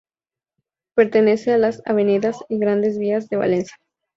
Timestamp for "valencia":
3.37-3.77